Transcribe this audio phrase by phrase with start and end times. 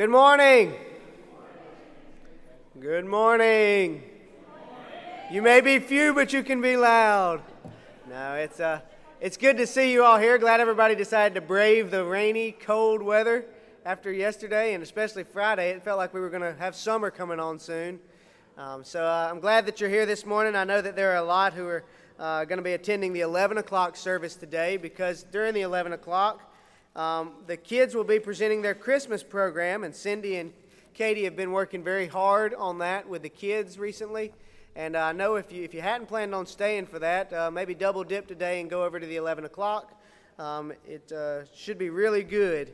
[0.00, 0.72] Good morning.
[2.80, 4.02] Good morning.
[5.30, 7.42] You may be few, but you can be loud.
[8.08, 8.80] No, it's uh,
[9.20, 10.38] it's good to see you all here.
[10.38, 13.44] Glad everybody decided to brave the rainy, cold weather
[13.84, 15.68] after yesterday, and especially Friday.
[15.68, 18.00] It felt like we were going to have summer coming on soon.
[18.56, 20.56] Um, so uh, I'm glad that you're here this morning.
[20.56, 21.84] I know that there are a lot who are
[22.18, 26.49] uh, going to be attending the 11 o'clock service today because during the 11 o'clock,
[26.96, 30.52] um, the kids will be presenting their Christmas program, and Cindy and
[30.92, 34.32] Katie have been working very hard on that with the kids recently.
[34.74, 37.74] And I know if you, if you hadn't planned on staying for that, uh, maybe
[37.74, 40.00] double dip today and go over to the 11 o'clock.
[40.38, 42.72] Um, it uh, should be really good.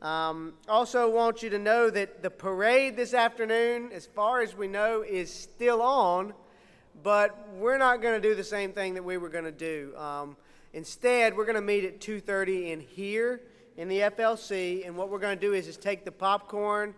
[0.00, 4.68] Um, also, want you to know that the parade this afternoon, as far as we
[4.68, 6.32] know, is still on,
[7.02, 9.94] but we're not going to do the same thing that we were going to do.
[9.98, 10.36] Um,
[10.72, 13.42] instead, we're going to meet at 2:30 in here
[13.80, 16.94] in the FLC, and what we're going to do is just take the popcorn,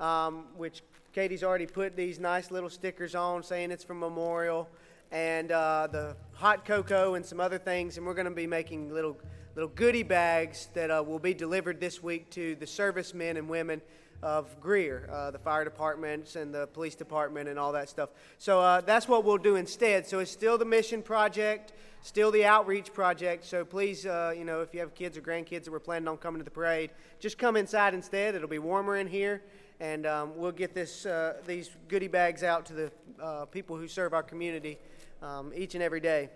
[0.00, 4.68] um, which Katie's already put these nice little stickers on saying it's from Memorial,
[5.12, 8.92] and uh, the hot cocoa and some other things, and we're going to be making
[8.92, 9.16] little
[9.54, 13.80] little goodie bags that uh, will be delivered this week to the servicemen and women
[14.20, 18.08] of Greer, uh, the fire departments and the police department and all that stuff.
[18.38, 20.04] So uh, that's what we'll do instead.
[20.04, 23.46] So it's still the mission project, still the outreach project.
[23.46, 26.18] So please, uh, you know, if you have kids or grandkids that were planning on
[26.18, 28.34] coming to the parade, just come inside instead.
[28.34, 29.42] It'll be warmer in here,
[29.80, 33.88] and um, we'll get this uh, these goodie bags out to the uh, people who
[33.88, 34.78] serve our community
[35.22, 36.28] um, each and every day.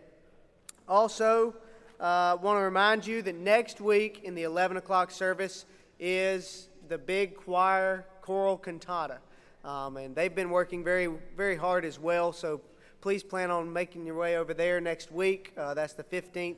[0.89, 1.55] Also,
[2.01, 5.67] uh, want to remind you that next week in the 11 o'clock service
[6.01, 9.19] is the big choir choral cantata.
[9.65, 12.33] Um, and they've been working very, very hard as well.
[12.33, 12.63] So
[13.01, 15.53] please plan on making your way over there next week.
[15.57, 16.57] Uh, that's the 15th.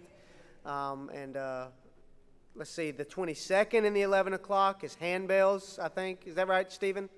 [0.64, 1.66] Um, and uh,
[2.54, 6.26] let's see, the 22nd and the 11 o'clock is handbells, I think.
[6.26, 7.08] Is that right, Stephen?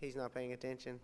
[0.00, 0.98] He's not paying attention.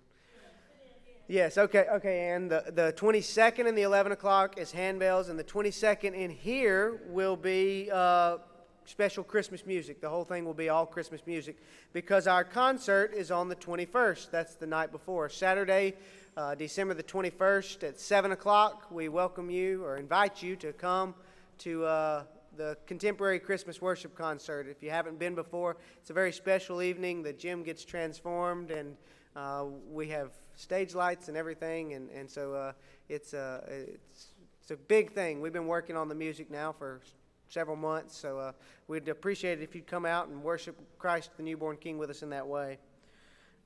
[1.28, 2.30] Yes, okay, okay.
[2.30, 7.02] And the, the 22nd and the 11 o'clock is handbells, and the 22nd in here
[7.06, 8.38] will be uh,
[8.86, 10.00] special Christmas music.
[10.00, 11.58] The whole thing will be all Christmas music
[11.92, 14.30] because our concert is on the 21st.
[14.30, 15.28] That's the night before.
[15.28, 15.94] Saturday,
[16.38, 18.86] uh, December the 21st at 7 o'clock.
[18.92, 21.16] We welcome you or invite you to come
[21.58, 22.22] to uh,
[22.56, 24.68] the Contemporary Christmas Worship Concert.
[24.68, 27.24] If you haven't been before, it's a very special evening.
[27.24, 28.96] The gym gets transformed and
[29.34, 32.72] uh, we have stage lights and everything, and, and so uh,
[33.08, 34.28] it's, uh, it's,
[34.60, 35.40] it's a big thing.
[35.40, 37.00] We've been working on the music now for
[37.48, 38.16] several months.
[38.16, 38.52] So uh,
[38.86, 42.22] we'd appreciate it if you'd come out and worship Christ, the newborn King, with us
[42.22, 42.78] in that way.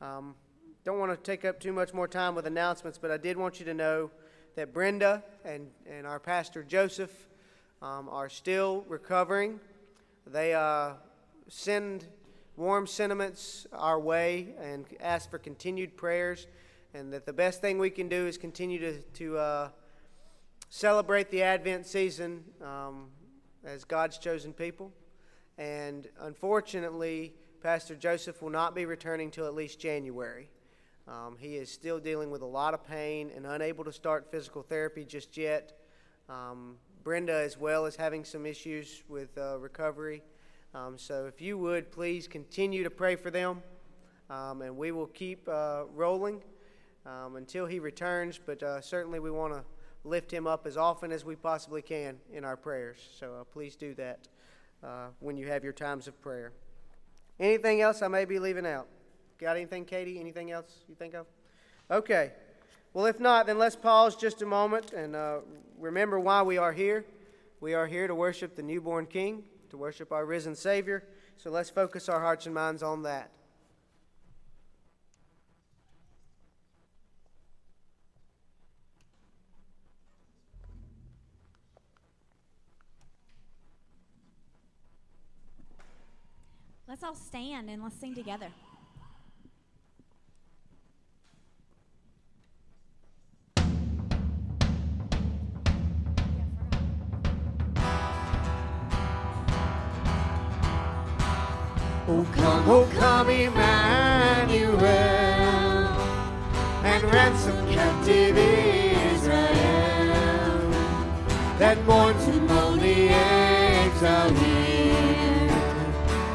[0.00, 0.34] Um,
[0.84, 3.58] don't want to take up too much more time with announcements, but I did want
[3.58, 4.10] you to know
[4.56, 7.28] that Brenda and, and our pastor Joseph
[7.80, 9.60] um, are still recovering.
[10.26, 10.94] They uh,
[11.48, 12.06] send
[12.56, 16.46] warm sentiments our way and ask for continued prayers,
[16.94, 19.68] and that the best thing we can do is continue to, to uh,
[20.68, 22.44] celebrate the Advent season.
[22.62, 23.08] Um,
[23.64, 24.92] as God's chosen people.
[25.58, 30.48] And unfortunately, Pastor Joseph will not be returning till at least January.
[31.08, 34.62] Um, he is still dealing with a lot of pain and unable to start physical
[34.62, 35.78] therapy just yet.
[36.28, 40.22] Um, Brenda, as well, is having some issues with uh, recovery.
[40.74, 43.62] Um, so, if you would please continue to pray for them,
[44.30, 46.40] um, and we will keep uh, rolling
[47.04, 48.38] um, until he returns.
[48.44, 49.64] But uh, certainly, we want to
[50.04, 52.98] lift him up as often as we possibly can in our prayers.
[53.18, 54.28] So uh, please do that
[54.82, 56.52] uh, when you have your times of prayer.
[57.38, 58.86] Anything else I may be leaving out?
[59.42, 60.20] Got anything, Katie?
[60.20, 61.26] Anything else you think of?
[61.90, 62.30] Okay.
[62.94, 65.38] Well, if not, then let's pause just a moment and uh,
[65.80, 67.04] remember why we are here.
[67.60, 71.02] We are here to worship the newborn King, to worship our risen Savior.
[71.38, 73.32] So let's focus our hearts and minds on that.
[86.86, 88.46] Let's all stand and let's sing together.
[102.74, 104.80] Oh come, Emmanuel,
[106.82, 108.34] and ransom captive
[109.14, 109.36] Israel,
[111.58, 114.32] that mourns in lonely exile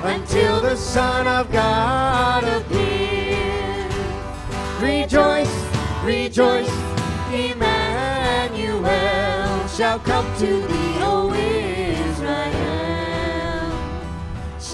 [0.04, 3.92] until the Son of God appears.
[4.80, 5.56] Rejoice,
[6.04, 6.70] rejoice,
[7.34, 8.88] Emmanuel
[9.70, 11.67] shall come to thee, O Israel.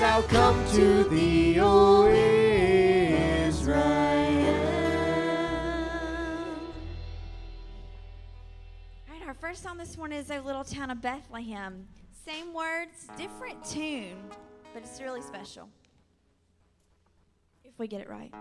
[0.03, 2.07] Shall come to thee, O
[3.47, 3.79] Israel.
[9.07, 11.87] All right, our first song this morning is "O Little Town of Bethlehem."
[12.25, 14.21] Same words, different tune,
[14.73, 15.69] but it's really special.
[17.63, 18.33] If we get it right.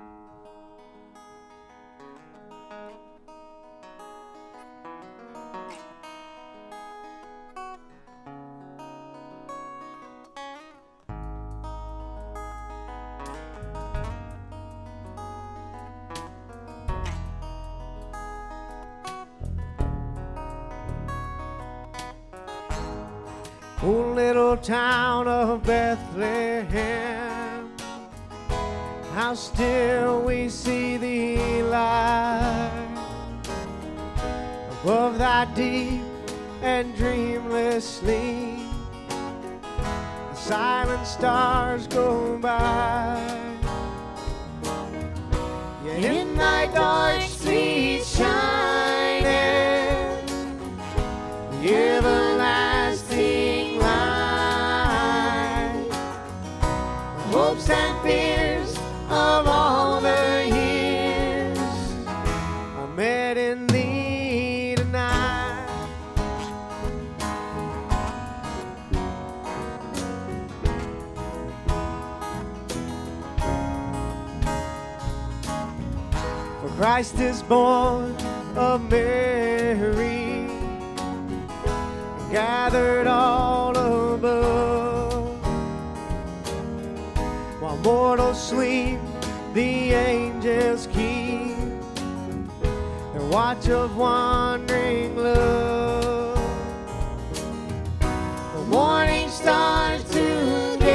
[23.85, 26.73] O little town of Bethlehem,
[29.13, 32.71] how still we see thee lie
[34.71, 36.01] above thy deep
[36.63, 38.69] and dreamless sleep.
[39.09, 43.19] The silent stars go by.
[45.85, 49.43] Yet in thy dark streets shining,
[59.09, 61.59] of all the years
[62.77, 65.89] are met in thee tonight.
[76.61, 78.17] For Christ is born
[78.57, 80.49] of Mary,
[82.33, 84.82] gathered all above.
[87.83, 88.99] While mortals sleep,
[89.55, 91.57] the angels keep
[93.13, 96.39] their watch of wandering love.
[98.01, 100.87] The morning stars together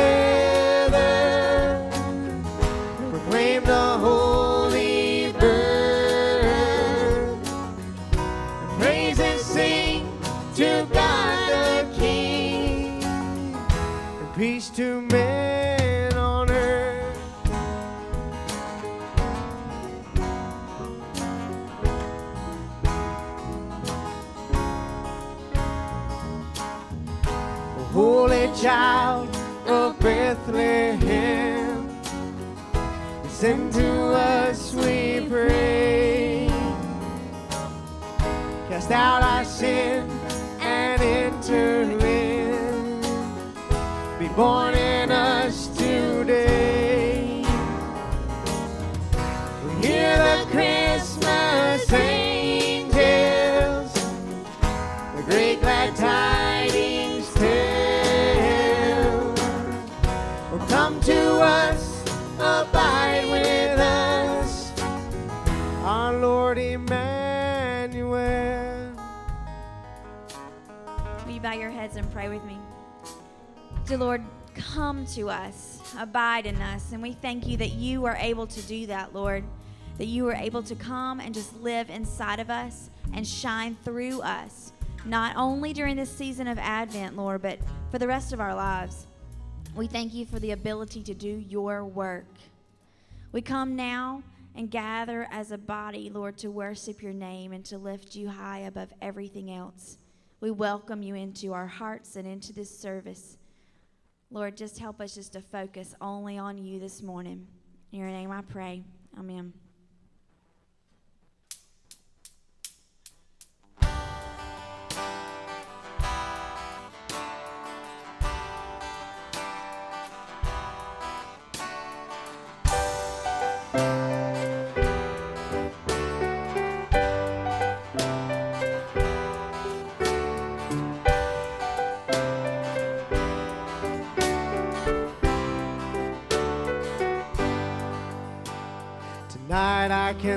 [3.09, 6.63] proclaim the holy birth.
[8.15, 10.09] And praises sing
[10.55, 15.26] to God the King, and peace to men
[28.67, 29.33] Child
[29.65, 31.89] of Bethlehem,
[33.29, 36.49] send to us, we pray.
[38.67, 39.23] Cast out
[73.87, 74.21] Dear Lord,
[74.53, 78.61] come to us, abide in us, and we thank you that you are able to
[78.63, 79.45] do that, Lord.
[79.97, 84.19] That you are able to come and just live inside of us and shine through
[84.23, 84.73] us,
[85.05, 89.07] not only during this season of Advent, Lord, but for the rest of our lives.
[89.73, 92.27] We thank you for the ability to do your work.
[93.31, 94.21] We come now
[94.53, 98.59] and gather as a body, Lord, to worship your name and to lift you high
[98.59, 99.97] above everything else.
[100.41, 103.36] We welcome you into our hearts and into this service.
[104.29, 107.47] Lord, just help us just to focus only on you this morning.
[107.91, 108.83] In your name I pray.
[109.17, 109.53] Amen.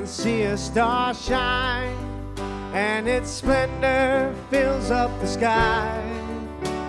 [0.00, 1.94] Can see a star shine,
[2.72, 6.02] and its splendor fills up the sky.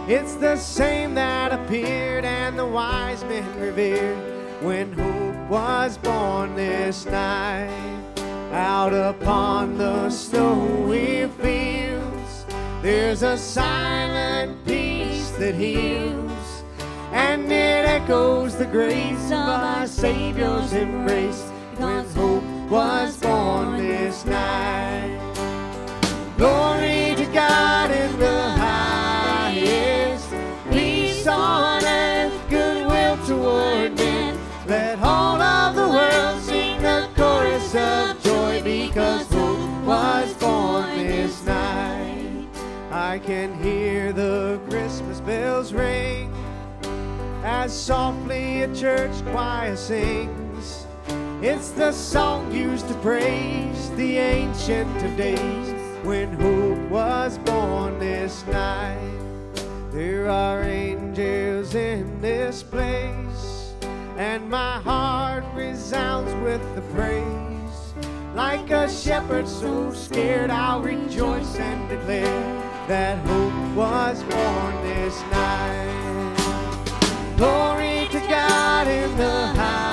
[0.07, 4.15] It's the same that appeared and the wise men revered
[4.63, 8.01] when hope was born this night.
[8.53, 12.45] Out upon the snowy fields,
[12.81, 16.63] there's a silent peace that heals,
[17.11, 21.50] and it echoes the grace of our Savior's embrace
[22.71, 25.19] was born this night.
[26.37, 30.29] Glory to God in the highest,
[30.71, 34.39] peace on earth, goodwill toward men.
[34.67, 41.43] Let all of the world sing the chorus of joy because hope was born this
[41.43, 42.47] night.
[42.89, 46.33] I can hear the Christmas bells ring
[47.43, 50.40] as softly a church choir sings
[51.43, 58.45] it's the song used to praise the ancient of days when hope was born this
[58.45, 59.17] night.
[59.89, 63.73] There are angels in this place,
[64.17, 67.25] and my heart resounds with the praise.
[68.35, 76.35] Like a shepherd so scared, I'll rejoice and declare that hope was born this night.
[77.35, 79.90] Glory to God in the highest,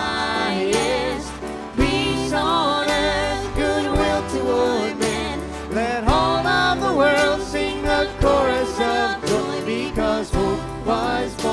[8.81, 11.48] of joy because hope was born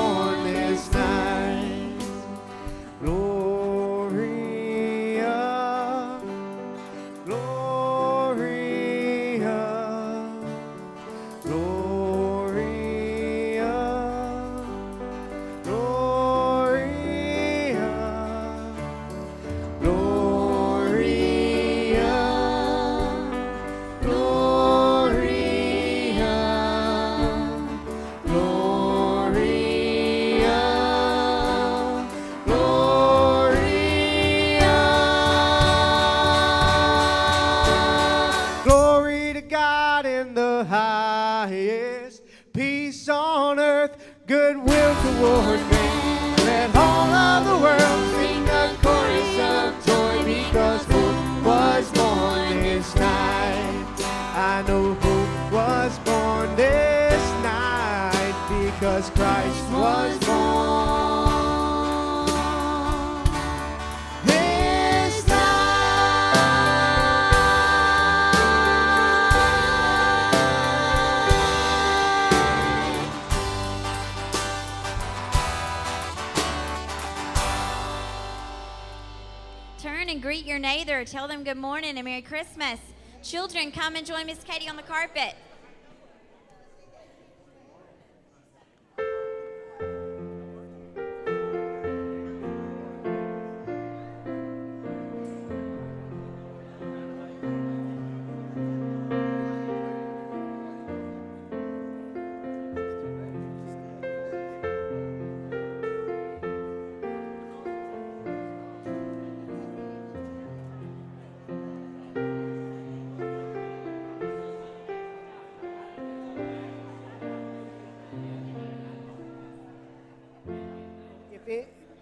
[82.28, 82.80] Christmas.
[83.22, 85.34] Children, come and join Miss Katie on the carpet.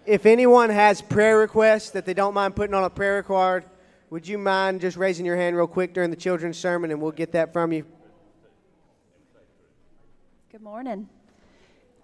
[0.05, 3.65] If anyone has prayer requests that they don't mind putting on a prayer card,
[4.09, 7.11] would you mind just raising your hand real quick during the children's sermon and we'll
[7.11, 7.85] get that from you?
[10.51, 11.09] Good morning.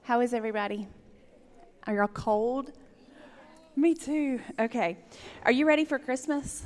[0.04, 0.88] How is everybody?
[1.88, 2.72] Are y'all cold?
[3.76, 4.40] Me too.
[4.60, 4.98] Okay.
[5.46, 6.64] Are you ready for Christmas?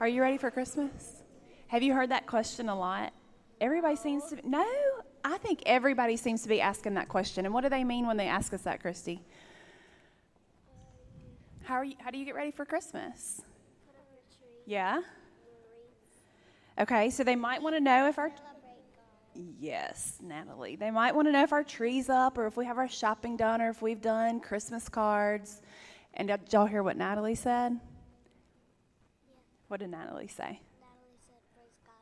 [0.00, 1.22] Are you ready for Christmas?
[1.68, 3.12] Have you heard that question a lot?
[3.60, 4.48] Everybody seems to.
[4.48, 4.66] No,
[5.24, 7.46] I think everybody seems to be asking that question.
[7.46, 9.22] And what do they mean when they ask us that, Christy?
[11.64, 11.94] How are you?
[11.98, 13.42] How do you get ready for Christmas?
[14.66, 15.02] Yeah.
[16.78, 18.32] Okay, so they might want to know if our
[19.58, 20.76] Yes, Natalie.
[20.76, 23.36] They might want to know if our tree's up or if we have our shopping
[23.36, 25.62] done or if we've done Christmas cards.
[26.14, 27.80] And did y'all hear what Natalie said?
[29.68, 30.60] What did Natalie say?
[30.80, 31.94] Natalie said, Praise God.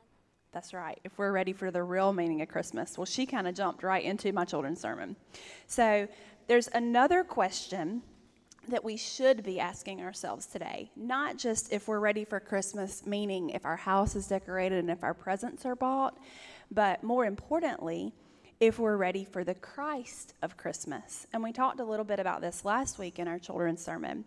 [0.51, 0.99] That's right.
[1.05, 2.97] If we're ready for the real meaning of Christmas.
[2.97, 5.15] Well, she kind of jumped right into my children's sermon.
[5.67, 6.09] So
[6.47, 8.01] there's another question
[8.67, 10.91] that we should be asking ourselves today.
[10.95, 15.03] Not just if we're ready for Christmas, meaning if our house is decorated and if
[15.03, 16.17] our presents are bought,
[16.69, 18.13] but more importantly,
[18.59, 21.25] if we're ready for the Christ of Christmas.
[21.33, 24.23] And we talked a little bit about this last week in our children's sermon.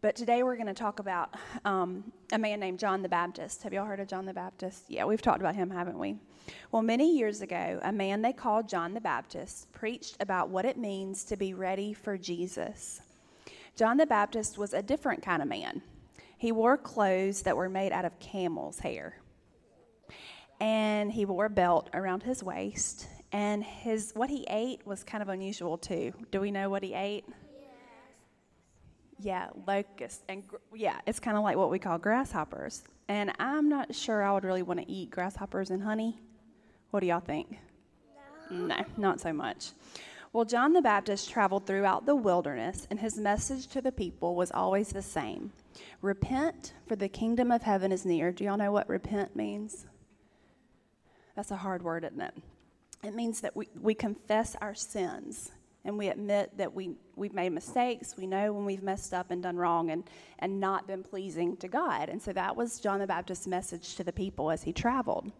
[0.00, 1.34] But today we're going to talk about
[1.64, 3.64] um, a man named John the Baptist.
[3.64, 4.84] Have y'all heard of John the Baptist?
[4.86, 6.18] Yeah, we've talked about him, haven't we?
[6.70, 10.78] Well, many years ago, a man they called John the Baptist preached about what it
[10.78, 13.00] means to be ready for Jesus.
[13.78, 15.82] John the Baptist was a different kind of man.
[16.36, 19.14] He wore clothes that were made out of camel's hair.
[20.58, 23.06] And he wore a belt around his waist.
[23.30, 26.12] And his what he ate was kind of unusual too.
[26.32, 27.24] Do we know what he ate?
[29.20, 32.82] Yeah, locusts and gr- yeah, it's kind of like what we call grasshoppers.
[33.06, 36.20] And I'm not sure I would really want to eat grasshoppers and honey.
[36.90, 37.58] What do y'all think?
[38.50, 38.66] No.
[38.66, 39.70] no, not so much.
[40.32, 44.50] Well, John the Baptist traveled throughout the wilderness, and his message to the people was
[44.50, 45.52] always the same
[46.02, 48.30] Repent, for the kingdom of heaven is near.
[48.32, 49.86] Do y'all know what repent means?
[51.34, 52.34] That's a hard word, isn't it?
[53.02, 55.52] it means that we, we confess our sins
[55.84, 58.14] and we admit that we, we've made mistakes.
[58.16, 60.04] We know when we've messed up and done wrong and,
[60.40, 62.08] and not been pleasing to God.
[62.08, 65.30] And so that was John the Baptist's message to the people as he traveled.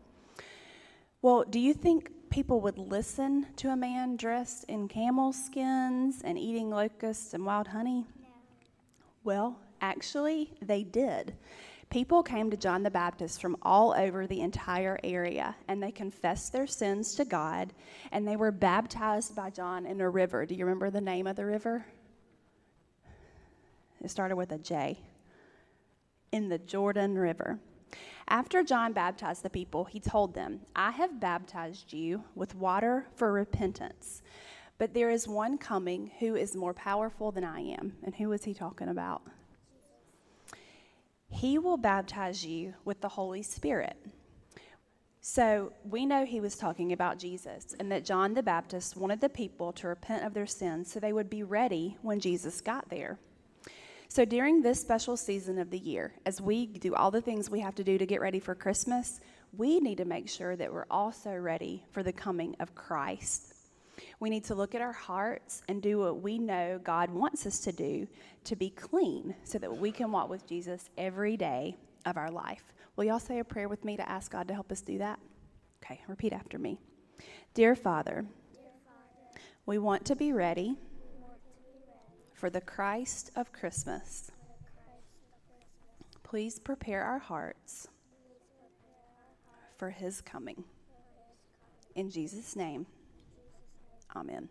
[1.21, 6.39] Well, do you think people would listen to a man dressed in camel skins and
[6.39, 8.07] eating locusts and wild honey?
[8.21, 8.29] No.
[9.25, 11.35] Well, actually, they did.
[11.91, 16.53] People came to John the Baptist from all over the entire area, and they confessed
[16.53, 17.73] their sins to God,
[18.13, 20.45] and they were baptized by John in a river.
[20.45, 21.87] Do you remember the name of the river?
[24.03, 24.99] It started with a J.
[26.31, 27.59] In the Jordan River.
[28.31, 33.33] After John baptized the people, he told them, I have baptized you with water for
[33.33, 34.23] repentance,
[34.77, 37.95] but there is one coming who is more powerful than I am.
[38.05, 39.23] And who is he talking about?
[41.31, 43.97] He will baptize you with the Holy Spirit.
[45.23, 49.29] So we know he was talking about Jesus and that John the Baptist wanted the
[49.29, 53.19] people to repent of their sins so they would be ready when Jesus got there.
[54.11, 57.61] So during this special season of the year, as we do all the things we
[57.61, 59.21] have to do to get ready for Christmas,
[59.57, 63.55] we need to make sure that we're also ready for the coming of Christ.
[64.19, 67.61] We need to look at our hearts and do what we know God wants us
[67.61, 68.09] to do
[68.45, 72.73] to be clean so that we can walk with Jesus every day of our life.
[72.97, 75.21] Will y'all say a prayer with me to ask God to help us do that?
[75.85, 76.79] Okay, repeat after me.
[77.53, 78.25] Dear Father,
[78.55, 80.77] Dear Father we want to be ready
[82.38, 84.30] for the Christ of Christmas.
[86.23, 87.88] Please prepare our hearts
[89.76, 90.62] for his coming.
[91.97, 92.87] In Jesus' name.
[94.14, 94.49] Amen.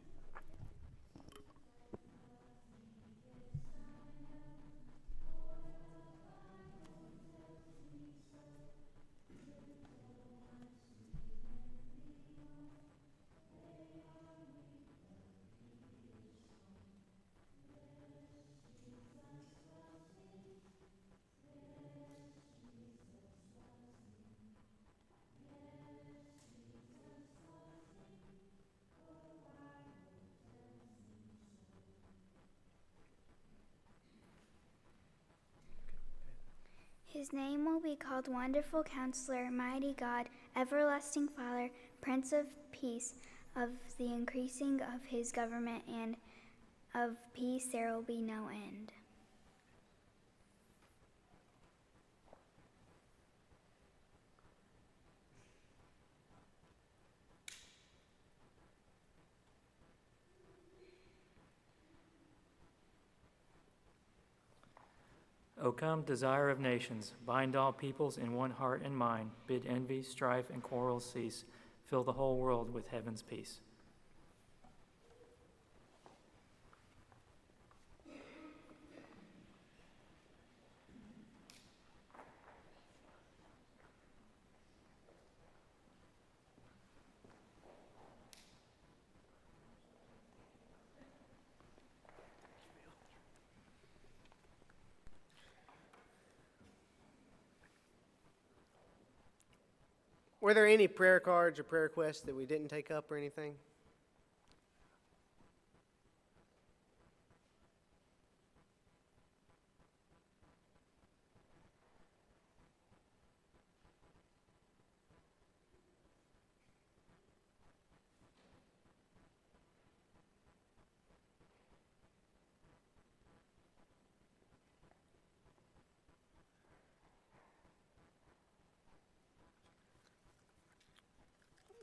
[37.17, 43.15] His name will be called Wonderful Counselor, Mighty God, Everlasting Father, Prince of Peace.
[43.55, 46.15] Of the increasing of his government and
[46.93, 48.93] of peace there will be no end.
[65.59, 70.03] O come, desire of nations, bind all peoples in one heart and mind, bid envy,
[70.03, 71.45] strife, and quarrels cease,
[71.85, 73.59] fill the whole world with heaven's peace.
[100.47, 103.55] Were there any prayer cards or prayer requests that we didn't take up or anything?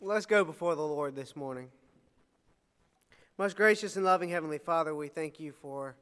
[0.07, 1.71] Let's go before the Lord this morning.
[3.39, 5.97] Most gracious and loving Heavenly Father, we thank you for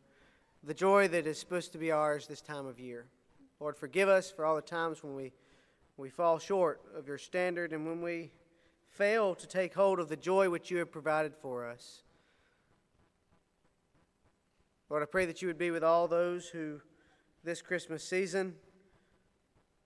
[0.65, 3.07] the joy that is supposed to be ours this time of year.
[3.61, 5.31] Lord, forgive us for all the times when we,
[5.97, 8.33] we fall short of your standard and when we
[8.91, 12.03] fail to take hold of the joy which you have provided for us.
[14.91, 16.81] Lord, I pray that you would be with all those who
[17.45, 18.57] this Christmas season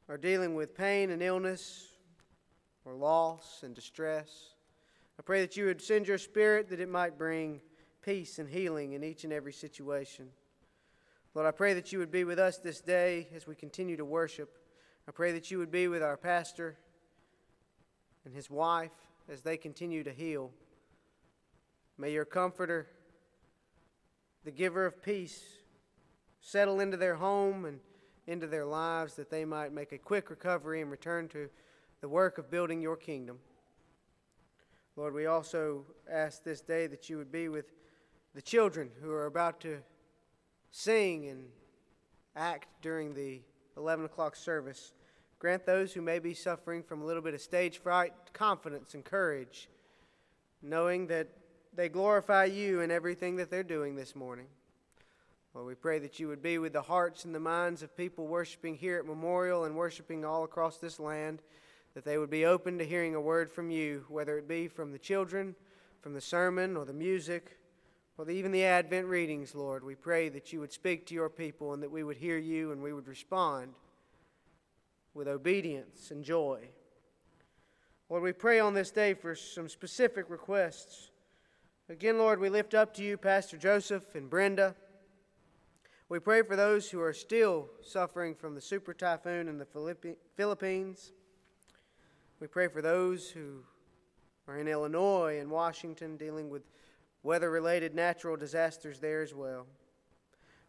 [0.08, 1.88] are dealing with pain and illness,
[2.86, 4.54] or loss and distress.
[5.18, 7.60] I pray that you would send your spirit that it might bring
[8.00, 10.28] peace and healing in each and every situation.
[11.34, 14.04] Lord, I pray that you would be with us this day as we continue to
[14.04, 14.56] worship.
[15.08, 16.78] I pray that you would be with our pastor
[18.24, 18.92] and his wife
[19.28, 20.52] as they continue to heal.
[21.98, 22.86] May your comforter,
[24.44, 25.42] the giver of peace,
[26.40, 27.80] settle into their home and
[28.28, 31.48] into their lives that they might make a quick recovery and return to
[32.00, 33.38] the work of building your kingdom.
[34.96, 37.66] Lord, we also ask this day that you would be with
[38.34, 39.78] the children who are about to
[40.70, 41.44] sing and
[42.34, 43.40] act during the
[43.76, 44.92] 11 o'clock service.
[45.38, 49.04] Grant those who may be suffering from a little bit of stage fright confidence and
[49.04, 49.68] courage,
[50.62, 51.28] knowing that
[51.74, 54.46] they glorify you in everything that they're doing this morning.
[55.54, 58.26] Lord, we pray that you would be with the hearts and the minds of people
[58.26, 61.40] worshiping here at Memorial and worshiping all across this land
[61.96, 64.92] that they would be open to hearing a word from you, whether it be from
[64.92, 65.56] the children,
[66.02, 67.56] from the sermon, or the music,
[68.18, 69.82] or even the Advent readings, Lord.
[69.82, 72.70] We pray that you would speak to your people and that we would hear you
[72.70, 73.72] and we would respond
[75.14, 76.68] with obedience and joy.
[78.10, 81.12] Lord, we pray on this day for some specific requests.
[81.88, 84.74] Again, Lord, we lift up to you Pastor Joseph and Brenda.
[86.10, 91.12] We pray for those who are still suffering from the super typhoon in the Philippines.
[92.38, 93.62] We pray for those who
[94.46, 96.62] are in Illinois and Washington dealing with
[97.22, 99.66] weather related natural disasters there as well.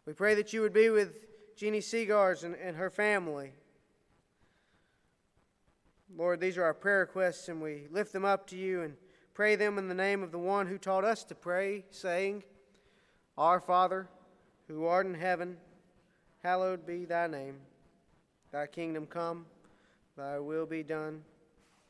[0.06, 1.12] We pray that you would be with
[1.56, 3.52] Jeannie Seagars and, and her family.
[6.16, 8.96] Lord, these are our prayer requests, and we lift them up to you and
[9.34, 12.44] pray them in the name of the one who taught us to pray, saying,
[13.36, 14.08] Our Father,
[14.68, 15.58] who art in heaven,
[16.42, 17.58] hallowed be thy name.
[18.52, 19.44] Thy kingdom come,
[20.16, 21.22] thy will be done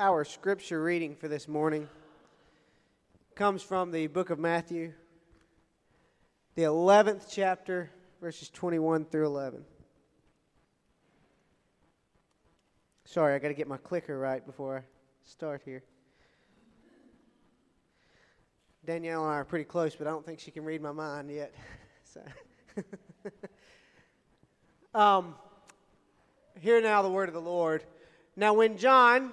[0.00, 1.88] Our scripture reading for this morning
[3.34, 4.92] comes from the book of Matthew,
[6.54, 9.64] the 11th chapter, verses 21 through 11.
[13.06, 14.82] Sorry, I got to get my clicker right before I
[15.28, 15.82] start here.
[18.86, 21.28] Danielle and I are pretty close, but I don't think she can read my mind
[21.28, 21.52] yet.
[22.04, 22.22] so.
[24.94, 25.34] um,
[26.60, 27.82] hear now the word of the Lord.
[28.36, 29.32] Now, when John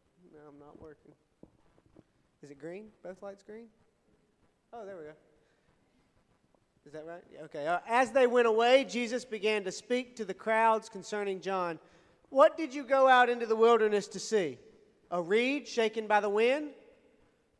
[0.51, 1.13] I'm not working.
[2.43, 2.87] Is it green?
[3.03, 3.67] Both lights green?
[4.73, 5.11] Oh, there we go.
[6.85, 7.23] Is that right?
[7.43, 7.67] Okay.
[7.67, 11.79] Uh, as they went away, Jesus began to speak to the crowds concerning John.
[12.29, 14.57] What did you go out into the wilderness to see?
[15.09, 16.71] A reed shaken by the wind?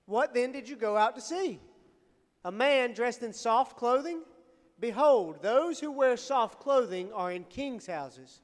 [0.05, 1.59] What then did you go out to see?
[2.43, 4.21] A man dressed in soft clothing?
[4.79, 8.41] Behold, those who wear soft clothing are in kings' houses.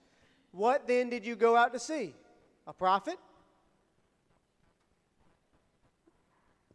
[0.52, 2.14] What then did you go out to see?
[2.66, 3.18] A prophet?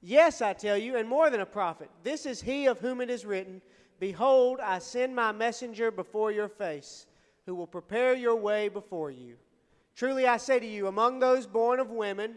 [0.02, 1.88] Yes, I tell you, and more than a prophet.
[2.02, 3.62] This is he of whom it is written
[4.00, 7.06] Behold, I send my messenger before your face,
[7.46, 9.36] who will prepare your way before you.
[9.94, 12.34] Truly I say to you, among those born of women,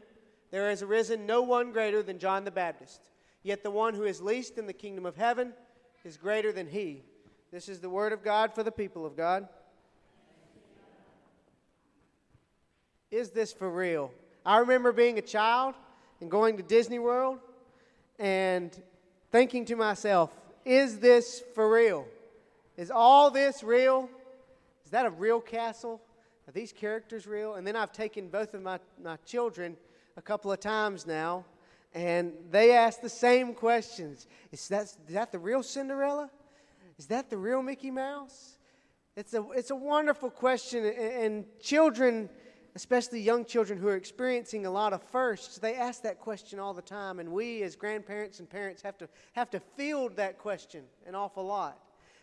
[0.52, 3.02] there has arisen no one greater than John the Baptist.
[3.42, 5.54] Yet the one who is least in the kingdom of heaven
[6.04, 7.02] is greater than he.
[7.52, 9.48] This is the word of God for the people of God.
[13.10, 14.12] Is this for real?
[14.46, 15.74] I remember being a child
[16.22, 17.40] and going to Disney World
[18.20, 18.72] and
[19.32, 20.32] thinking to myself,
[20.64, 22.06] is this for real?
[22.78, 24.10] Is all this real?
[24.86, 26.02] Is that a real castle?
[26.48, 27.56] Are these characters real?
[27.56, 29.78] And then I've taken both of my, my children
[30.18, 31.46] a couple of times now,
[31.94, 34.28] and they ask the same questions.
[34.52, 36.30] Is that, is that the real Cinderella?
[36.98, 38.58] Is that the real Mickey Mouse?
[39.16, 42.30] It's a, it's a wonderful question, and, and children
[42.76, 46.74] especially young children who are experiencing a lot of firsts, they ask that question all
[46.74, 47.20] the time.
[47.20, 51.46] And we, as grandparents and parents, have to, have to field that question an awful
[51.46, 51.80] lot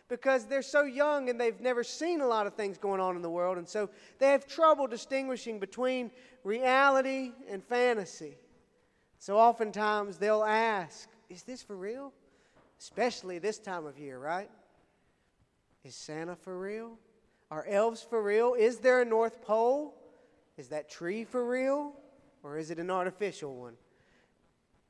[0.09, 3.23] because they're so young and they've never seen a lot of things going on in
[3.23, 3.57] the world.
[3.57, 3.89] And so
[4.19, 6.11] they have trouble distinguishing between
[6.43, 8.35] reality and fantasy.
[9.17, 12.13] So oftentimes they'll ask, Is this for real?
[12.79, 14.49] Especially this time of year, right?
[15.83, 16.99] Is Santa for real?
[17.49, 18.53] Are elves for real?
[18.53, 19.95] Is there a North Pole?
[20.57, 21.93] Is that tree for real?
[22.43, 23.73] or is it an artificial one?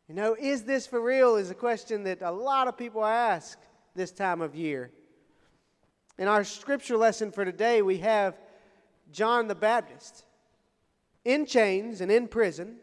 [0.09, 3.57] You know, is this for real is a question that a lot of people ask
[3.95, 4.91] this time of year.
[6.17, 8.37] In our scripture lesson for today, we have
[9.11, 10.25] John the Baptist
[11.23, 12.77] in chains and in prison.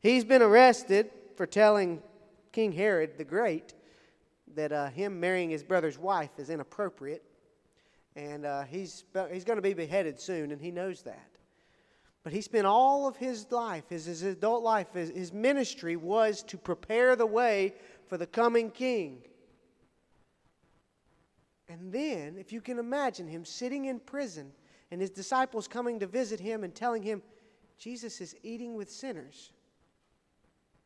[0.00, 2.00] He's been arrested for telling
[2.52, 3.74] King Herod the Great
[4.54, 7.22] that uh, him marrying his brother's wife is inappropriate.
[8.14, 11.36] And uh, he's, he's going to be beheaded soon, and he knows that.
[12.26, 16.42] But he spent all of his life, his, his adult life, his, his ministry was
[16.48, 17.74] to prepare the way
[18.08, 19.22] for the coming king.
[21.68, 24.50] And then, if you can imagine him sitting in prison
[24.90, 27.22] and his disciples coming to visit him and telling him,
[27.78, 29.52] Jesus is eating with sinners.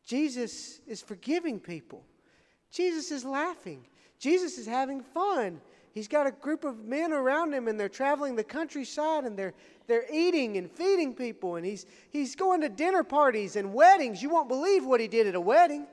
[0.05, 2.05] Jesus is forgiving people.
[2.69, 3.87] Jesus is laughing.
[4.19, 5.59] Jesus is having fun.
[5.93, 9.53] He's got a group of men around him and they're traveling the countryside and they're,
[9.87, 11.57] they're eating and feeding people.
[11.57, 14.21] And he's, he's going to dinner parties and weddings.
[14.21, 15.85] You won't believe what he did at a wedding.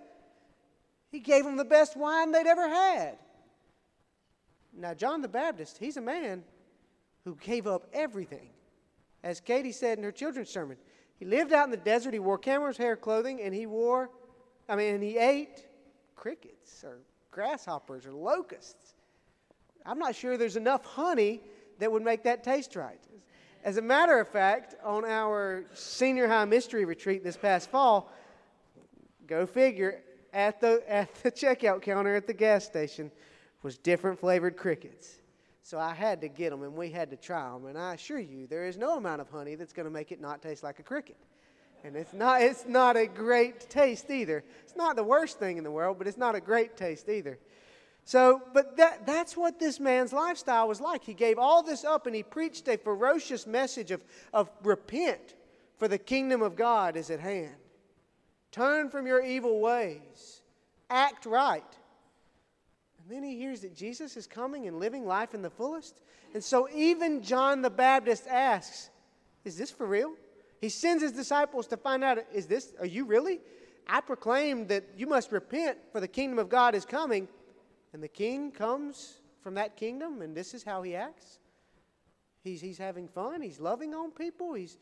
[1.10, 3.18] He gave them the best wine they'd ever had.
[4.76, 6.44] Now, John the Baptist, he's a man
[7.24, 8.50] who gave up everything.
[9.24, 10.76] As Katie said in her children's sermon,
[11.18, 14.10] he lived out in the desert, he wore camel's hair clothing, and he wore,
[14.68, 15.66] I mean, and he ate
[16.14, 16.98] crickets or
[17.32, 18.94] grasshoppers or locusts.
[19.88, 21.40] I'm not sure there's enough honey
[21.78, 23.00] that would make that taste right.
[23.64, 28.12] As a matter of fact, on our senior high mystery retreat this past fall,
[29.26, 30.02] go figure,
[30.34, 33.10] at the, at the checkout counter at the gas station
[33.62, 35.16] was different flavored crickets.
[35.62, 37.66] So I had to get them and we had to try them.
[37.66, 40.20] And I assure you, there is no amount of honey that's going to make it
[40.20, 41.16] not taste like a cricket.
[41.82, 44.44] And it's not, it's not a great taste either.
[44.64, 47.38] It's not the worst thing in the world, but it's not a great taste either.
[48.08, 51.04] So, but that, that's what this man's lifestyle was like.
[51.04, 55.34] He gave all this up and he preached a ferocious message of, of repent,
[55.76, 57.54] for the kingdom of God is at hand.
[58.50, 60.40] Turn from your evil ways,
[60.88, 61.62] act right.
[62.98, 66.00] And then he hears that Jesus is coming and living life in the fullest.
[66.32, 68.88] And so, even John the Baptist asks,
[69.44, 70.14] Is this for real?
[70.62, 73.40] He sends his disciples to find out, Is this, are you really?
[73.86, 77.28] I proclaim that you must repent, for the kingdom of God is coming.
[77.92, 81.38] And the king comes from that kingdom, and this is how he acts.
[82.42, 84.78] He's, he's having fun, he's loving on people, he's,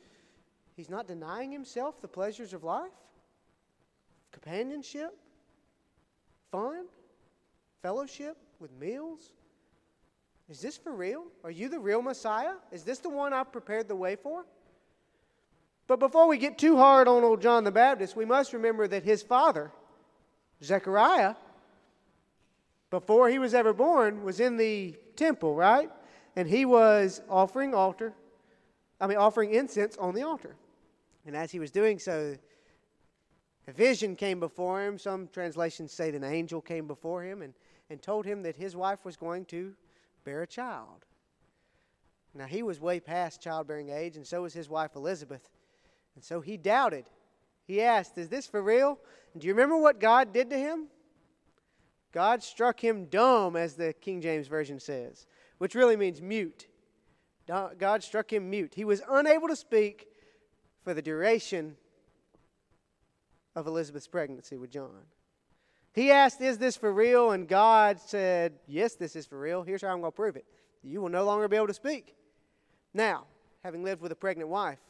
[0.77, 2.93] he's not denying himself the pleasures of life,
[4.33, 5.17] companionship,
[6.51, 6.87] fun,
[7.83, 9.33] fellowship with meals.
[10.49, 11.25] Is this for real?
[11.45, 12.53] Are you the real Messiah?
[12.71, 14.45] Is this the one I've prepared the way for?
[15.89, 19.05] But before we get too hard on old John the Baptist, we must remember that
[19.05, 19.71] his father,
[20.63, 21.35] Zechariah,
[22.91, 25.91] before he was ever born, was in the temple, right?
[26.37, 28.13] And he was offering altar,
[29.01, 30.57] I mean, offering incense on the altar.
[31.27, 32.37] And as he was doing so,
[33.67, 34.99] a vision came before him.
[34.99, 37.53] Some translations say an angel came before him and,
[37.91, 39.75] and told him that his wife was going to
[40.25, 41.05] bear a child.
[42.35, 45.49] Now, he was way past childbearing age, and so was his wife Elizabeth.
[46.15, 47.07] And so he doubted.
[47.67, 48.99] He asked, Is this for real?
[49.33, 50.87] And do you remember what God did to him?
[52.17, 55.27] God struck him dumb, as the King James Version says,
[55.59, 56.67] which really means mute.
[57.47, 58.73] God struck him mute.
[58.75, 60.09] He was unable to speak
[60.83, 61.77] for the duration
[63.55, 65.03] of Elizabeth's pregnancy with John.
[65.93, 67.33] He asked, Is this for real?
[67.33, 69.63] And God said, Yes, this is for real.
[69.63, 70.47] Here's how I'm going to prove it.
[70.83, 72.15] You will no longer be able to speak.
[72.95, 73.25] Now,
[73.63, 74.81] having lived with a pregnant wife,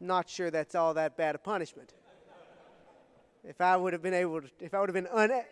[0.00, 1.94] not sure that's all that bad a punishment.
[3.42, 5.46] If I would have been able to, if I would have been unable,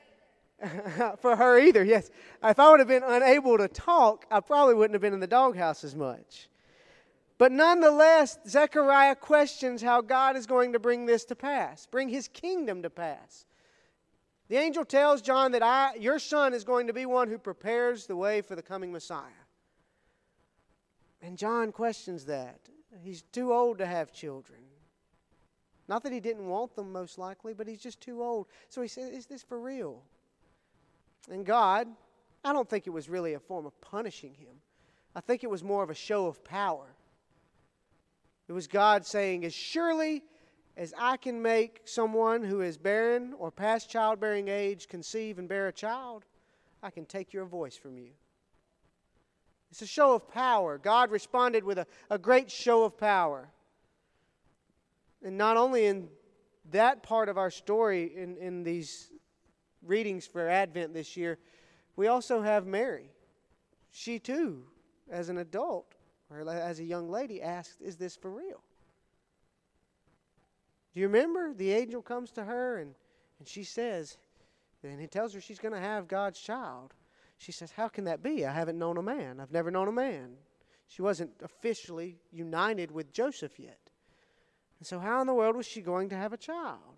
[1.21, 2.11] for her either, yes.
[2.43, 5.27] If I would have been unable to talk, I probably wouldn't have been in the
[5.27, 6.49] doghouse as much.
[7.37, 12.29] But nonetheless, Zechariah questions how God is going to bring this to pass, bring his
[12.29, 13.45] kingdom to pass.
[14.49, 18.07] The angel tells John that I, your son is going to be one who prepares
[18.07, 19.21] the way for the coming Messiah.
[21.23, 22.61] And John questions that.
[23.03, 24.61] He's too old to have children.
[25.89, 28.47] Not that he didn't want them, most likely, but he's just too old.
[28.69, 30.03] So he says, Is this for real?
[31.31, 31.89] And God,
[32.45, 34.57] I don't think it was really a form of punishing him.
[35.15, 36.95] I think it was more of a show of power.
[38.49, 40.23] It was God saying, As surely
[40.77, 45.69] as I can make someone who is barren or past childbearing age conceive and bear
[45.69, 46.25] a child,
[46.83, 48.11] I can take your voice from you.
[49.71, 50.79] It's a show of power.
[50.79, 53.49] God responded with a, a great show of power.
[55.25, 56.09] And not only in
[56.71, 59.11] that part of our story, in, in these
[59.87, 61.39] readings for Advent this year,
[61.97, 63.11] we also have Mary.
[63.91, 64.65] She too,
[65.11, 65.95] as an adult
[66.31, 68.63] or as a young lady, asked, Is this for real?
[70.93, 71.53] Do you remember?
[71.55, 72.95] The angel comes to her and,
[73.39, 74.17] and she says,
[74.83, 76.93] and he tells her she's going to have God's child.
[77.39, 78.45] She says, How can that be?
[78.45, 79.41] I haven't known a man.
[79.41, 80.35] I've never known a man.
[80.87, 83.91] She wasn't officially united with Joseph yet.
[84.79, 86.94] And so, how in the world was she going to have a child?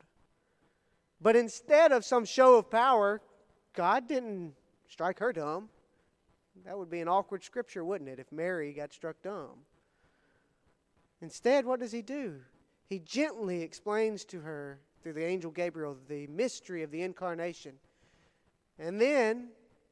[1.20, 3.20] But instead of some show of power,
[3.74, 4.54] God didn't
[4.88, 5.68] strike her dumb.
[6.64, 9.64] That would be an awkward scripture, wouldn't it, if Mary got struck dumb?
[11.20, 12.40] Instead, what does he do?
[12.88, 17.72] He gently explains to her through the angel Gabriel the mystery of the incarnation.
[18.78, 19.48] And then,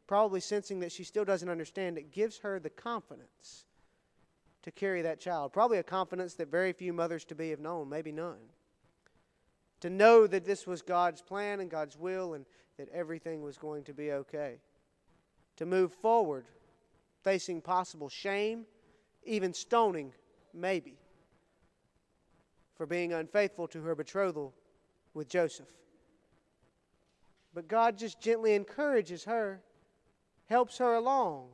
[0.07, 3.65] probably sensing that she still doesn't understand, it gives her the confidence
[4.63, 5.53] to carry that child.
[5.53, 8.39] Probably a confidence that very few mothers to be have known, maybe none.
[9.85, 12.47] To know that this was God's plan and God's will and
[12.79, 14.55] that everything was going to be okay.
[15.57, 16.47] To move forward,
[17.23, 18.65] facing possible shame,
[19.25, 20.15] even stoning,
[20.55, 20.97] maybe
[22.75, 24.55] for being unfaithful to her betrothal
[25.13, 25.69] with Joseph.
[27.53, 29.61] But God just gently encourages her,
[30.47, 31.49] helps her along.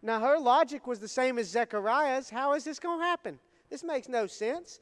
[0.00, 2.30] Now, her logic was the same as Zechariah's.
[2.30, 3.38] How is this going to happen?
[3.68, 4.80] This makes no sense.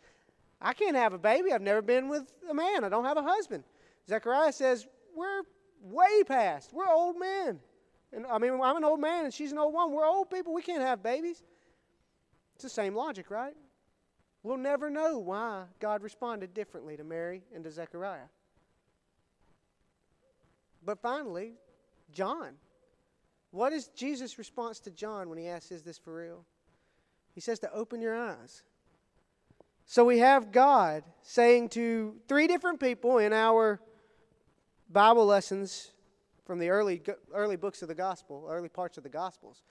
[0.61, 1.53] I can't have a baby.
[1.53, 2.85] I've never been with a man.
[2.85, 3.65] I don't have a husband.
[4.09, 5.43] Zechariah says, We're
[5.83, 6.73] way past.
[6.73, 7.61] We're old men.
[8.13, 9.95] And I mean, I'm an old man and she's an old woman.
[9.95, 10.55] We're old people.
[10.55, 11.43] We can't have babies.
[12.55, 13.55] It's the same logic, right?
[14.43, 18.29] We'll never know why God responded differently to Mary and to Zechariah.
[20.85, 21.55] But finally,
[22.13, 22.55] John.
[23.51, 26.45] What is Jesus' response to John when he asks, Is this for real?
[27.35, 28.63] He says to open your eyes.
[29.91, 33.81] So we have God saying to three different people in our
[34.91, 35.93] Bible lessons
[36.45, 37.01] from the early,
[37.33, 39.63] early books of the gospel, early parts of the gospels.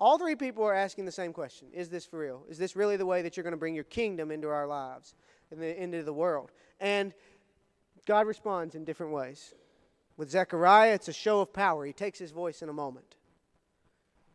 [0.00, 2.44] All three people are asking the same question Is this for real?
[2.48, 5.14] Is this really the way that you're going to bring your kingdom into our lives,
[5.52, 6.50] and into the world?
[6.80, 7.14] And
[8.04, 9.54] God responds in different ways.
[10.16, 11.86] With Zechariah, it's a show of power.
[11.86, 13.14] He takes his voice in a moment.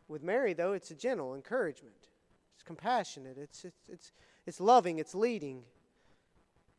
[0.08, 2.08] With Mary, though, it's a gentle encouragement.
[2.54, 3.36] It's compassionate.
[3.36, 4.12] It's, it's, it's,
[4.46, 4.98] it's loving.
[4.98, 5.62] It's leading.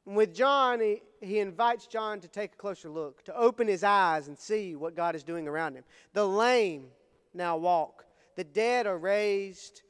[0.05, 3.83] And with John, he, he invites John to take a closer look, to open his
[3.83, 5.83] eyes and see what God is doing around him.
[6.13, 6.87] The lame
[7.33, 9.81] now walk the dead are raised,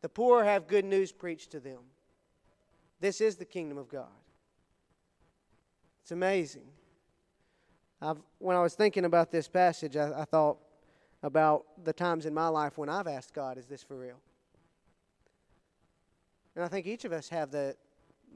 [0.00, 1.80] the poor have good news preached to them.
[3.00, 4.08] This is the kingdom of God.
[6.02, 6.66] It's amazing.
[8.02, 10.58] I've, when I was thinking about this passage, I, I thought
[11.22, 14.20] about the times in my life when I've asked God, Is this for real?
[16.60, 17.74] And I think each of us have the,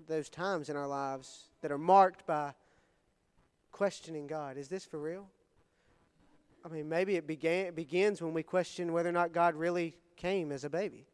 [0.08, 2.54] those times in our lives that are marked by
[3.70, 4.56] questioning God.
[4.56, 5.26] Is this for real?
[6.64, 9.94] I mean, maybe it began, it begins when we question whether or not God really
[10.16, 11.04] came as a baby.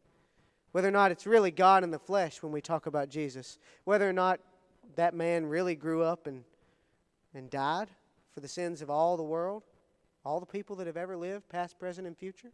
[0.71, 3.59] Whether or not it's really God in the flesh when we talk about Jesus.
[3.83, 4.39] Whether or not
[4.95, 6.45] that man really grew up and,
[7.33, 7.89] and died
[8.33, 9.63] for the sins of all the world,
[10.23, 12.53] all the people that have ever lived, past, present, and future.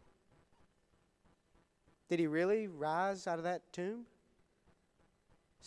[2.09, 4.07] Did he really rise out of that tomb?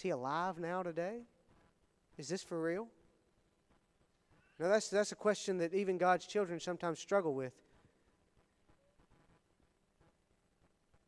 [0.00, 1.18] Is he alive now today?
[2.16, 2.88] Is this for real?
[4.58, 7.52] Now, that's, that's a question that even God's children sometimes struggle with.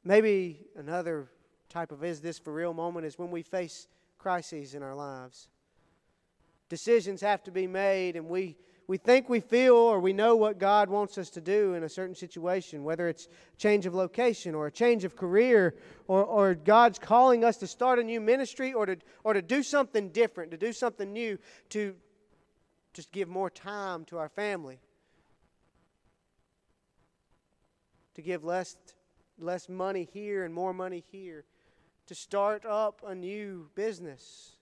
[0.04, 1.30] Maybe another
[1.70, 5.48] type of is this for real moment is when we face crises in our lives.
[6.68, 8.58] Decisions have to be made, and we,
[8.92, 11.88] we think we feel or we know what God wants us to do in a
[11.88, 13.26] certain situation, whether it's
[13.56, 15.74] change of location or a change of career,
[16.08, 19.62] or, or God's calling us to start a new ministry or to, or to do
[19.62, 21.38] something different, to do something new,
[21.70, 21.94] to,
[22.92, 24.78] just give more time to our family,
[28.14, 28.76] to give less,
[29.38, 31.46] less money here and more money here,
[32.08, 34.56] to start up a new business.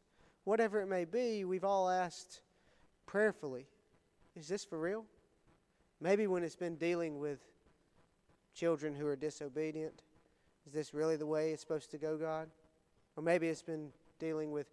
[0.44, 2.42] Whatever it may be, we've all asked
[3.06, 3.66] prayerfully
[4.36, 5.04] is this for real?
[6.00, 7.40] Maybe when it's been dealing with
[8.54, 10.02] children who are disobedient,
[10.66, 12.48] is this really the way it's supposed to go, God?
[13.16, 14.66] Or maybe it's been dealing with,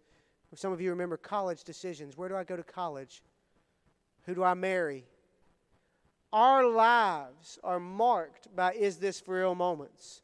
[0.54, 2.16] some of you remember college decisions.
[2.16, 3.22] Where do I go to college?
[4.26, 5.04] Who do I marry?
[6.32, 10.22] Our lives are marked by is this for real moments.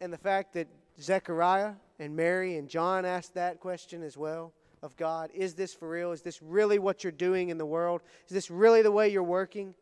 [0.00, 0.68] And the fact that
[1.00, 4.52] Zechariah and Mary and John asked that question as well
[4.82, 6.12] of God is this for real?
[6.12, 8.02] Is this really what you're doing in the world?
[8.26, 9.74] Is this really the way you're working?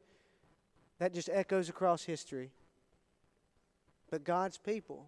[0.98, 2.50] That just echoes across history.
[4.10, 5.06] But God's people,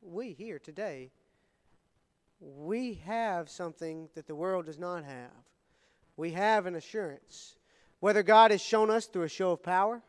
[0.00, 1.10] we here today,
[2.40, 5.30] we have something that the world does not have
[6.16, 7.56] we have an assurance.
[8.00, 10.02] Whether God has shown us through a show of power,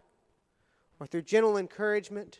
[1.00, 2.40] or through gentle encouragement,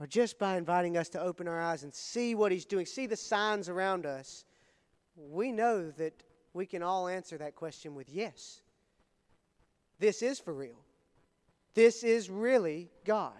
[0.00, 3.06] or just by inviting us to open our eyes and see what He's doing, see
[3.06, 4.44] the signs around us,
[5.18, 8.62] we know that we can all answer that question with yes.
[9.98, 10.78] This is for real.
[11.74, 13.32] This is really God.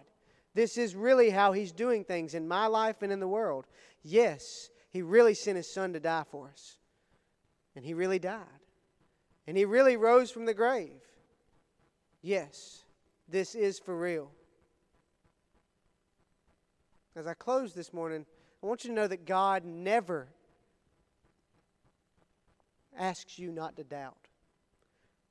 [0.55, 3.66] This is really how He's doing things in my life and in the world.
[4.03, 6.79] Yes, He really sent His Son to die for us.
[7.76, 8.43] And He really died.
[9.47, 11.01] And He really rose from the grave.
[12.22, 12.83] Yes,
[13.29, 14.31] this is for real.
[17.14, 18.26] As I close this morning,
[18.62, 20.29] I want you to know that God never
[22.99, 24.29] asks you not to doubt.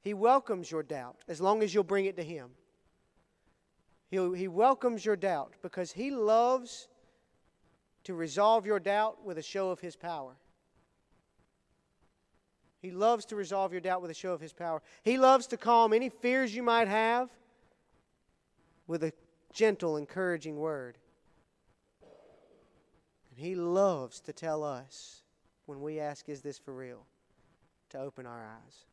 [0.02, 2.52] He welcomes your doubt as long as you'll bring it to Him.
[4.10, 6.88] He, he welcomes your doubt because He loves
[8.06, 10.38] to resolve your doubt with a show of His power.
[12.80, 14.82] He loves to resolve your doubt with a show of His power.
[15.04, 17.30] He loves to calm any fears you might have
[18.88, 19.12] with a
[19.52, 20.98] gentle, encouraging word.
[23.30, 25.24] And He loves to tell us
[25.66, 27.06] when we ask, Is this for real?
[27.90, 28.86] To open our eyes,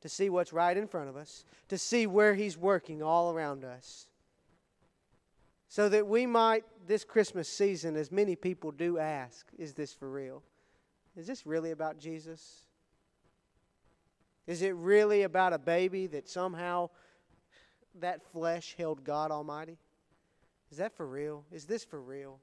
[0.00, 3.64] to see what's right in front of us, to see where He's working all around
[3.64, 4.06] us.
[5.68, 10.10] So that we might, this Christmas season, as many people do ask, Is this for
[10.10, 10.42] real?
[11.16, 12.64] Is this really about Jesus?
[14.46, 16.90] Is it really about a baby that somehow
[18.00, 19.78] that flesh held God Almighty?
[20.70, 21.44] Is that for real?
[21.52, 22.40] Is this for real?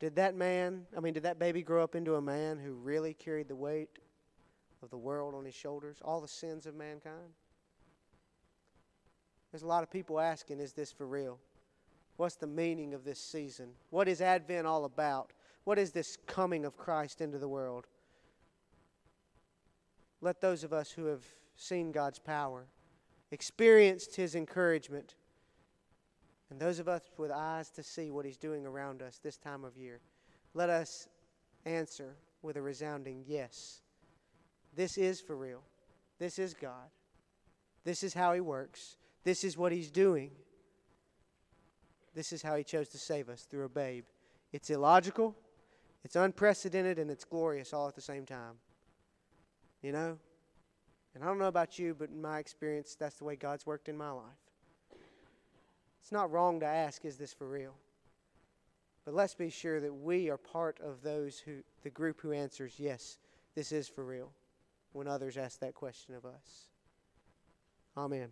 [0.00, 3.12] Did that man, I mean, did that baby grow up into a man who really
[3.12, 3.90] carried the weight
[4.82, 7.34] of the world on his shoulders, all the sins of mankind?
[9.50, 11.38] There's a lot of people asking, is this for real?
[12.16, 13.70] What's the meaning of this season?
[13.90, 15.32] What is Advent all about?
[15.64, 17.86] What is this coming of Christ into the world?
[20.20, 21.24] Let those of us who have
[21.56, 22.66] seen God's power,
[23.30, 25.14] experienced His encouragement,
[26.50, 29.64] and those of us with eyes to see what He's doing around us this time
[29.64, 30.00] of year,
[30.54, 31.08] let us
[31.64, 33.82] answer with a resounding yes.
[34.74, 35.62] This is for real.
[36.18, 36.90] This is God.
[37.84, 38.96] This is how He works.
[39.24, 40.30] This is what He's doing.
[42.14, 44.04] This is how He chose to save us through a babe.
[44.52, 45.36] It's illogical,
[46.04, 48.54] it's unprecedented, and it's glorious all at the same time.
[49.82, 50.18] You know?
[51.14, 53.88] And I don't know about you, but in my experience, that's the way God's worked
[53.88, 54.24] in my life.
[56.00, 57.74] It's not wrong to ask, is this for real?
[59.04, 62.74] But let's be sure that we are part of those who, the group who answers,
[62.78, 63.18] yes,
[63.54, 64.30] this is for real,
[64.92, 66.68] when others ask that question of us.
[67.96, 68.28] Amen.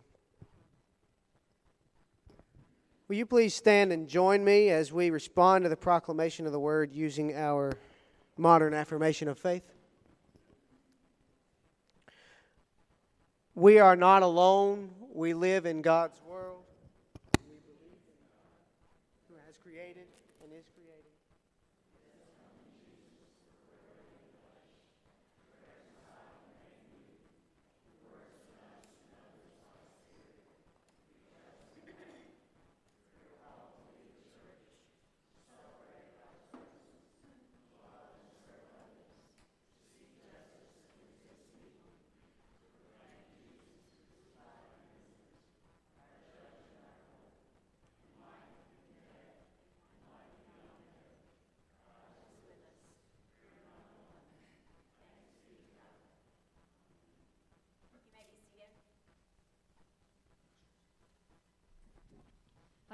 [3.07, 6.59] Will you please stand and join me as we respond to the proclamation of the
[6.59, 7.73] word using our
[8.37, 9.63] modern affirmation of faith?
[13.55, 14.91] We are not alone.
[15.13, 16.48] We live in God's world.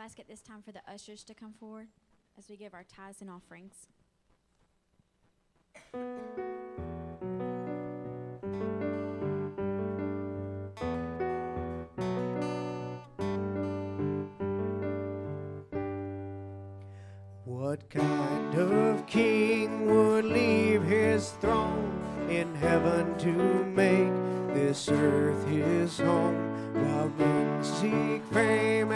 [0.06, 1.88] Ask at this time for the ushers to come forward
[2.38, 3.88] as we give our tithes and offerings.
[17.46, 25.98] What kind of king would leave his throne in heaven to make this earth his
[25.98, 26.36] home?
[26.76, 28.92] While men seek fame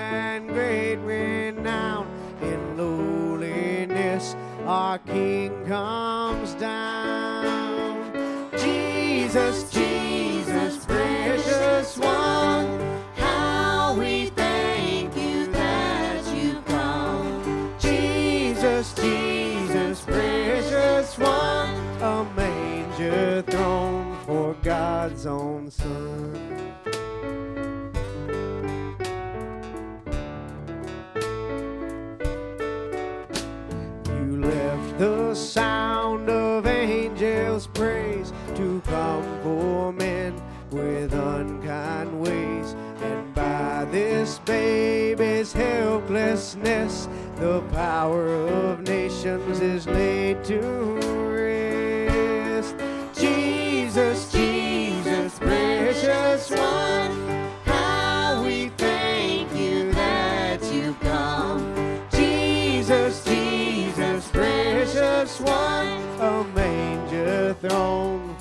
[37.67, 40.33] praise to come for men
[40.71, 42.75] with unkind ways.
[43.01, 51.28] And by this baby's helplessness, the power of nations is laid to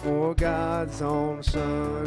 [0.08, 2.06] for God's own Son.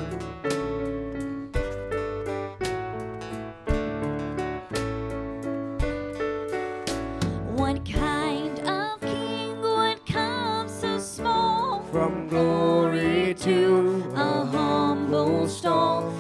[7.56, 11.84] What kind of king would come so small?
[11.92, 16.11] From glory to a humble stall.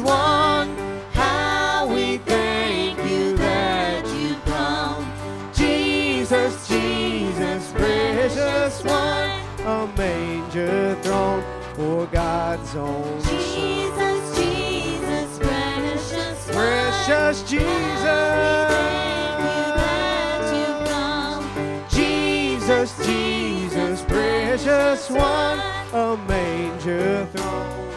[0.00, 0.76] One,
[1.12, 5.04] how we thank you that you come.
[5.54, 9.30] Jesus, Jesus, precious one,
[9.66, 11.42] a manger throne
[11.74, 13.38] for God's own Son.
[13.38, 16.54] Jesus, Jesus, precious one.
[16.54, 17.62] Precious Jesus,
[18.72, 21.88] Thank you that you've come.
[21.90, 25.58] Jesus, Jesus, precious one,
[25.92, 27.87] a manger throne.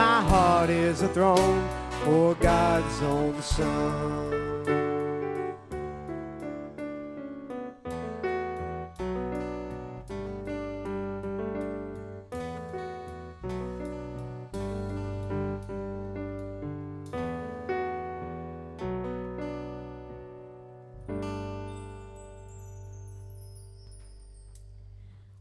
[0.00, 1.68] My heart is a throne
[2.04, 4.30] for God's own Son.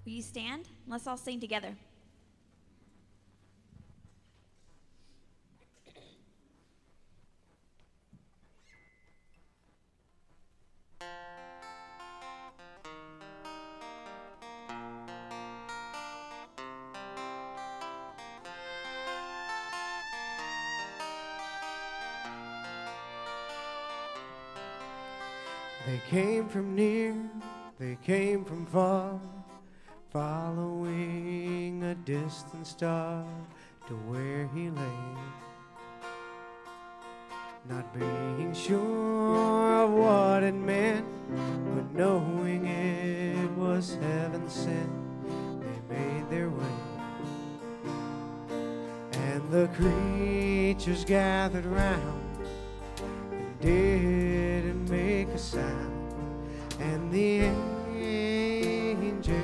[0.04, 0.68] Will you stand?
[0.86, 1.78] Let's all sing together.
[26.50, 27.16] From near,
[27.78, 29.20] they came from far,
[30.12, 33.24] following a distant star
[33.88, 35.16] to where he lay.
[37.70, 41.06] Not being sure of what it meant,
[41.76, 44.90] but knowing it was heaven sent,
[45.62, 46.66] they made their way.
[49.12, 52.38] And the creatures gathered round
[53.32, 55.99] and didn't make a sound.
[56.80, 57.52] And the
[59.02, 59.36] angels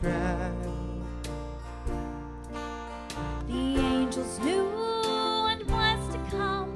[0.00, 0.52] cried.
[3.46, 6.74] The angels knew what was to come.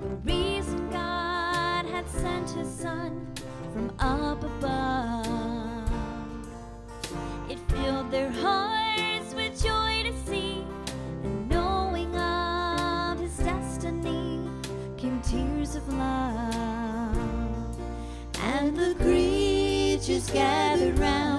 [0.00, 3.26] The reason God had sent his son
[3.74, 5.90] from up above.
[7.50, 8.79] It filled their hearts
[18.80, 21.29] the creatures gathered round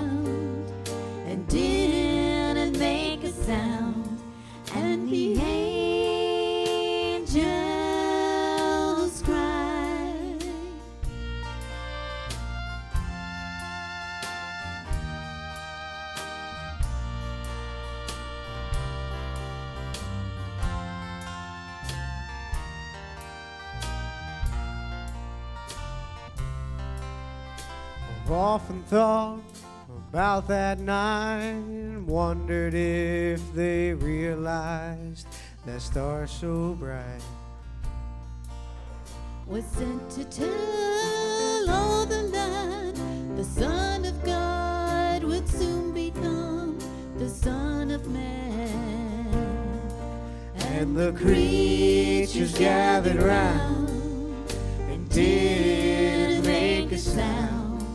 [30.31, 31.61] about that night
[32.05, 35.27] wondered if they realized
[35.65, 37.21] that star so bright.
[39.45, 42.95] was sent to tell all the land
[43.37, 46.79] the Son of God would soon become
[47.17, 49.27] the Son of Man.
[50.55, 53.89] And the creatures gathered round
[54.89, 57.85] and didn't make a sound.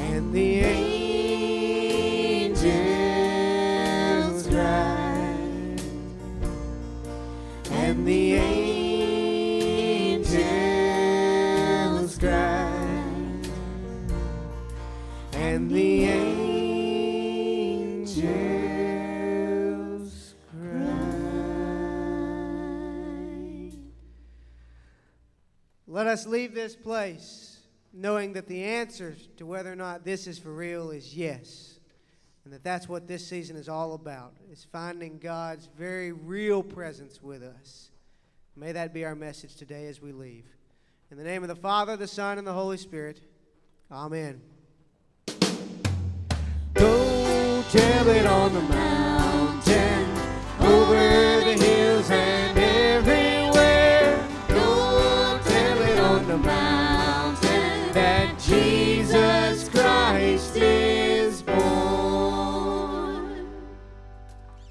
[0.00, 1.05] And the angels
[26.16, 27.58] us leave this place
[27.92, 31.78] knowing that the answer to whether or not this is for real is yes.
[32.44, 34.32] And that that's what this season is all about.
[34.50, 37.90] Is finding God's very real presence with us.
[38.56, 40.46] May that be our message today as we leave.
[41.10, 43.20] In the name of the Father, the Son, and the Holy Spirit.
[43.92, 44.40] Amen.
[46.72, 50.08] Go tell it on the mountain,
[50.60, 52.35] over the hills and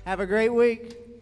[0.06, 1.05] Have a great week.